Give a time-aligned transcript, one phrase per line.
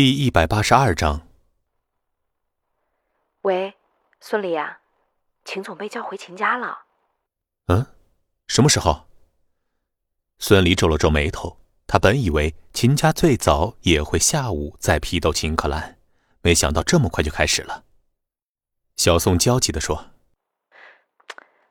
[0.00, 1.28] 第一百八十二章。
[3.42, 3.76] 喂，
[4.18, 4.80] 孙离啊，
[5.44, 6.86] 秦总被叫回秦家了。
[7.66, 7.86] 嗯，
[8.46, 9.06] 什么时候？
[10.38, 15.98] 孙离皱了皱眉头，他本以为秦家最早也会下午再批斗秦可兰，
[16.40, 17.84] 没想到这么快就开始了。
[18.96, 20.12] 小宋焦急的说：“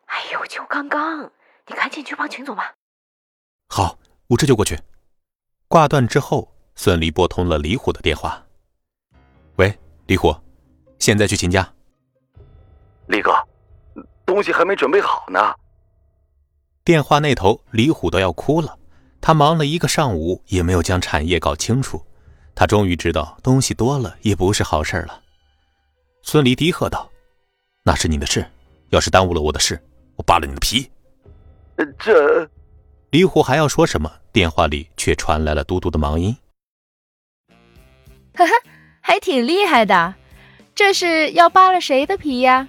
[0.05, 1.31] 哎呦，就刚刚，
[1.65, 2.75] 你赶紧去帮秦总吧。”
[3.69, 4.79] 好，我这就过去。
[5.67, 8.41] 挂断之后，孙离拨通了李虎的电话。
[9.57, 9.77] 喂，
[10.07, 10.33] 李虎，
[10.97, 11.69] 现在去秦家。
[13.07, 13.33] 李哥，
[14.25, 15.53] 东西还没准备好呢。
[16.85, 18.79] 电话那头，李虎都要哭了。
[19.19, 22.01] 他忙了一个上午，也没有将产业搞清楚。
[22.55, 25.21] 他终于知道，东西多了也不是好事了。
[26.21, 27.09] 孙离低喝道
[27.83, 28.49] ：“那是你的事，
[28.91, 29.77] 要是耽误了我的事，
[30.15, 30.89] 我扒了你的皮。”
[31.99, 32.49] 这……
[33.09, 36.33] 李虎还要说什么，电话里却传来了嘟嘟的忙音。
[38.39, 38.53] 哈哈，
[39.01, 40.15] 还挺厉害的，
[40.73, 42.67] 这是要扒了谁的皮呀？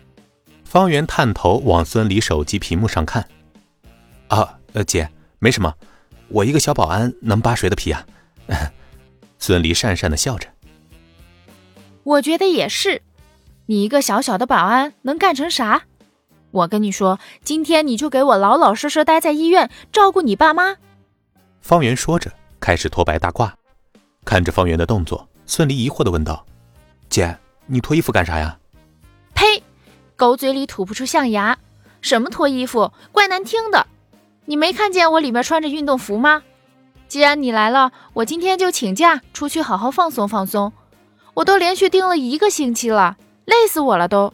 [0.64, 3.28] 方圆探头往孙离手机屏幕上看。
[4.28, 5.74] 啊，呃，姐，没什么，
[6.28, 8.04] 我一个小保安能扒谁的皮啊？
[9.38, 10.48] 孙离讪讪的笑着。
[12.02, 13.02] 我觉得也是，
[13.66, 15.82] 你一个小小的保安能干成啥？
[16.50, 20.77] 我跟你说，今天你就给我老老实实待在医院，照顾你爸妈。
[21.60, 23.52] 方圆说着，开始脱白大褂。
[24.24, 26.46] 看着方圆的动作，孙离疑惑的问道
[27.10, 28.56] ：“姐，你脱衣服干啥呀
[29.34, 29.60] ？”“呸！
[30.14, 31.58] 狗嘴里吐不出象牙。
[32.02, 33.84] 什么脱衣服，怪难听的。
[34.44, 36.44] 你没看见我里面穿着运动服吗？
[37.08, 40.72] 既然你来了，我今天就请假出去好好放松放松。
[41.34, 44.32] 我都连续盯了一个星期了，累死我了都。”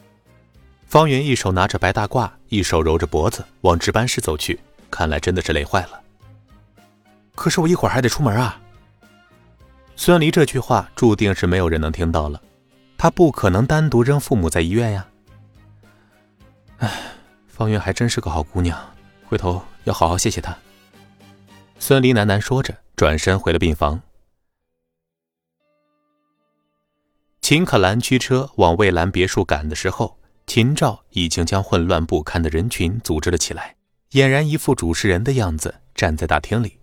[0.85, 5.99] 方圆一手拿着白大褂，一手揉着脖子往值班室走去，看来真的是累坏了。
[7.35, 8.61] 可是我一会儿还得出门啊！
[9.97, 12.41] 孙离这句话注定是没有人能听到了，
[12.99, 15.09] 他不可能单独扔父母在医院呀。
[16.79, 16.93] 唉，
[17.49, 18.79] 方圆还真是个好姑娘，
[19.25, 20.57] 回头要好好谢谢她。
[21.79, 24.01] 孙离喃喃说着，转身回了病房。
[27.41, 30.19] 秦可兰驱车往蔚蓝别墅赶的时候。
[30.49, 33.75] 秦照已经将混乱不堪的人群组织了起来，
[34.13, 36.79] 俨然一副主持人的样子，站在大厅里。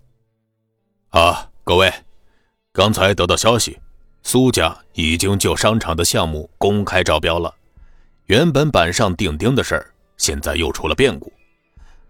[1.12, 1.90] 啊，各位，
[2.75, 3.78] 刚才得到消息，
[4.23, 7.53] 苏家已经就商场的项目公开招标了。
[8.25, 11.31] 原本板上钉钉的事儿，现在又出了变故。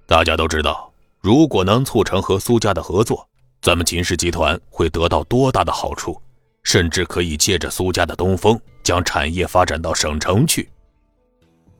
[0.07, 3.27] 大家都知道，如果能促成和苏家的合作，
[3.61, 6.17] 咱们秦氏集团会得到多大的好处，
[6.63, 10.69] 甚至可以借着苏家的东风，将产业发展到省城去。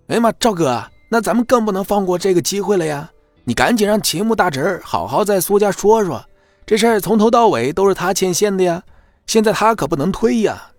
[0.08, 3.10] 哎呀妈，赵哥，那咱们更不能放过这个机会了呀！
[3.46, 6.22] 你赶紧让秦牧大侄儿好好在苏家说说，
[6.66, 8.84] 这事儿从头到尾都是他牵线的呀，
[9.28, 10.72] 现在他可不能推呀！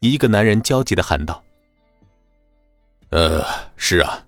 [0.00, 1.42] 一个男人焦急的喊道
[3.10, 3.44] ：“呃，
[3.76, 4.24] 是啊，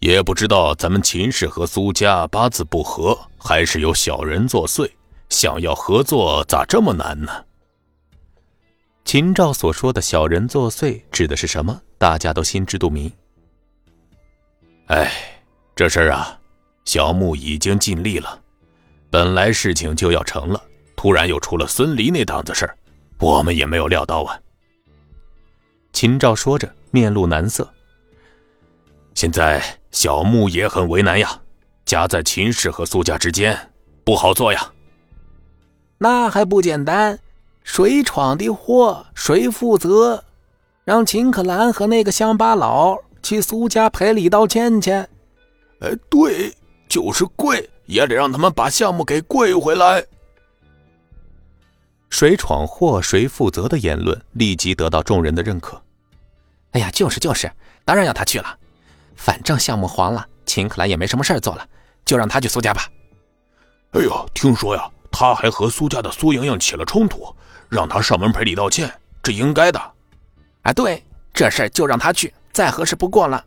[0.00, 4.90] 也不知道咱们秦氏和苏家八字不合，还是有小人作祟，
[5.30, 7.44] 想要合作咋这么难呢？”
[9.06, 11.80] 秦照所说的小人作祟指的是什么？
[11.96, 13.10] 大家都心知肚明。
[14.88, 15.10] 哎，
[15.74, 16.38] 这事儿啊，
[16.84, 18.38] 小木已经尽力了，
[19.10, 20.62] 本来事情就要成了，
[20.96, 22.76] 突然又出了孙离那档子事儿，
[23.18, 24.38] 我们也没有料到啊。
[25.92, 27.68] 秦照说着，面露难色。
[29.14, 31.40] 现在小木也很为难呀，
[31.84, 33.58] 夹在秦氏和苏家之间，
[34.04, 34.72] 不好做呀。
[35.98, 37.18] 那还不简单？
[37.64, 40.22] 谁闯的祸，谁负责？
[40.84, 44.90] 让秦可兰和那个乡巴佬去苏家赔礼道歉去。
[44.92, 45.08] 哎，
[46.08, 46.54] 对，
[46.88, 50.04] 就是跪，也得让他们把项目给跪回来。
[52.10, 55.82] 谁闯祸谁负责的言论立即得到众人的认可。
[56.72, 57.50] 哎呀，就是就是，
[57.84, 58.58] 当然要他去了。
[59.16, 61.66] 反正项目黄了，秦可兰也没什么事做了，
[62.04, 62.88] 就让他去苏家吧。
[63.92, 67.34] 哎呦，听说呀，他还和苏家的苏莹莹起了冲突。
[67.70, 68.90] 让他上门赔礼道歉，
[69.22, 69.78] 这应该的。
[70.62, 73.44] 啊，对，这事儿就让他去，再合适不过了。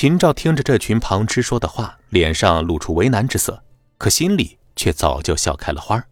[0.00, 3.62] 秦照听着这群旁支说的话，脸上露出为难之色，
[3.98, 6.02] 可心里却早就笑开了花。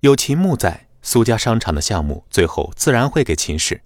[0.00, 3.82] 有秦牧在，苏家商场的项目最后自然会给秦氏。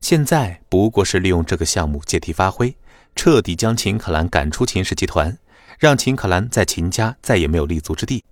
[0.00, 2.76] 现在不过是利用这个项目借题发挥，
[3.16, 5.36] 彻底将秦可兰赶出秦氏集团，
[5.76, 8.24] 让秦可兰在秦家再也没有立足之地。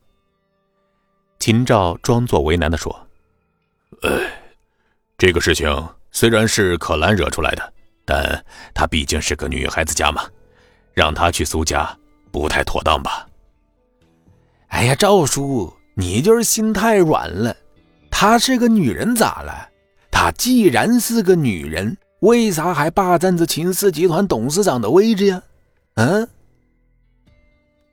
[1.41, 3.09] 秦照装作为难的说
[4.07, 4.11] ：“哎，
[5.19, 7.73] 这个事情虽然是可兰惹出来的，
[8.07, 10.23] 但她毕竟是个女孩子家嘛，
[10.95, 11.99] 让她去苏家
[12.31, 13.27] 不太妥当吧？”
[14.69, 17.55] 哎呀，赵叔，你就是心太软了。
[18.11, 19.69] 她是个女人咋了？
[20.11, 25.43] 她既然是个女人，为啥还霸占着秦氏集团董事长的位置呀？
[25.95, 26.29] 嗯？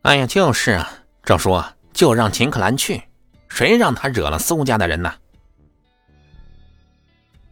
[0.04, 0.92] 哎呀，就是啊，
[1.24, 1.62] 赵叔，
[1.94, 3.04] 就让秦可兰去，
[3.50, 5.14] 谁让她惹了苏家的人呢？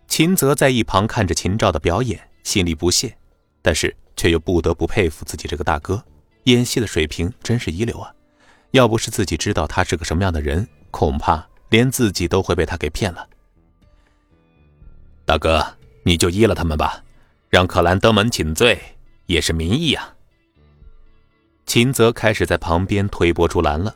[0.08, 3.16] 秦泽在一旁看着秦照的表演，心里不屑，
[3.62, 6.04] 但是却又不得不佩服自己这个大哥，
[6.44, 8.14] 演戏的水平真是一流啊！
[8.72, 13.28] 要不是自己知道他是个什么样的人，恐怕连自己都会被他给骗了。
[15.26, 15.66] 大哥，
[16.04, 17.04] 你就依了他们吧，
[17.50, 18.80] 让可兰登门请罪
[19.26, 20.16] 也是民意啊。
[21.66, 23.96] 秦泽开始在旁边推波助澜了。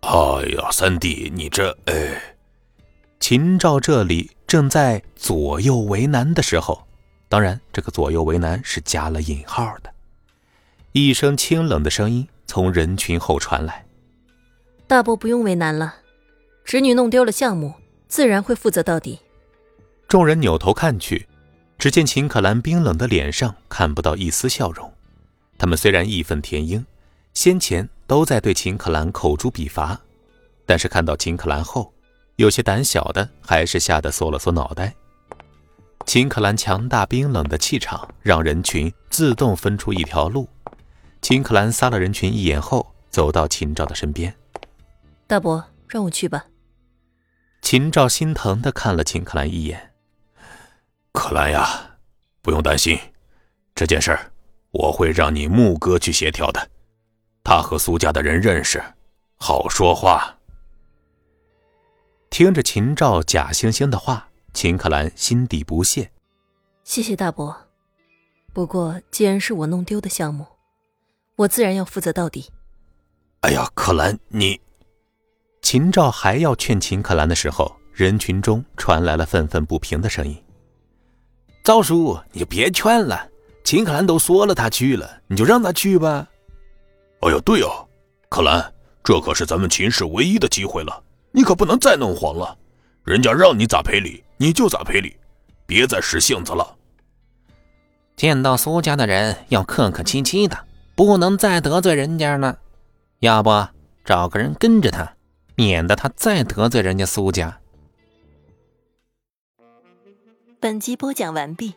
[0.00, 1.76] 哎呀，三弟，你这……
[1.86, 2.36] 哎，
[3.20, 4.30] 秦照这里。
[4.48, 6.87] 正在左右为难的时候，
[7.28, 9.92] 当然，这个左右为难是加了引号的。
[10.92, 13.84] 一声清冷的声音从人群后传来
[14.88, 15.96] ：“大伯不用为难了，
[16.64, 17.74] 侄女弄丢了项目，
[18.08, 19.20] 自然会负责到底。”
[20.08, 21.28] 众人扭头看去，
[21.76, 24.90] 只见秦可兰冰冷的脸上看不到一丝笑容。
[25.58, 26.86] 他们虽然义愤填膺，
[27.34, 30.00] 先前都在对秦可兰口诛笔伐，
[30.64, 31.92] 但是看到秦可兰后，
[32.36, 34.94] 有些胆小的还是吓得缩了缩脑袋。
[36.08, 40.48] 秦可兰强大冰冷的气场让人群自动分出一条路。
[41.20, 44.34] 秦可兰撒了人群一眼后，走到秦照的身边
[45.28, 46.46] ：“大伯，让我去吧。”
[47.60, 49.92] 秦照心疼的看了秦可兰一眼
[51.12, 51.98] ：“可兰呀，
[52.40, 52.98] 不用担心，
[53.74, 54.32] 这件事儿
[54.70, 56.70] 我会让你木哥去协调的。
[57.44, 58.82] 他和苏家的人认识，
[59.36, 60.38] 好说话。”
[62.30, 66.10] 听着秦照假惺惺的话，秦可兰心底不屑。
[66.84, 67.56] 谢谢大伯，
[68.52, 70.46] 不过既然是我弄丢的项目，
[71.36, 72.50] 我自然要负责到底。
[73.40, 74.60] 哎呀，可兰，你……
[75.60, 80.36] 秦照还要劝秦可兰的时候，人群中传来了愤愤不平的声音
[81.62, 83.28] ：“赵叔，你就别劝了，
[83.64, 86.26] 秦可兰都说了她去了，你就让她去吧。”
[87.20, 87.86] 哎呀，对哦，
[88.28, 88.72] 可兰，
[89.04, 91.04] 这可是咱们秦氏唯一的机会了。
[91.30, 92.56] 你可不能再弄黄了，
[93.04, 95.16] 人家让你咋赔礼你就咋赔礼，
[95.66, 96.76] 别再使性子了。
[98.16, 102.58] 见到苏家的人要客客气气的，不能再得罪人家了。
[103.18, 103.50] 要不
[104.04, 105.16] 找个人跟着他，
[105.56, 107.60] 免得他再得罪人家苏家。
[110.60, 111.74] 本集播讲完毕，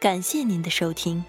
[0.00, 1.24] 感谢您的收听。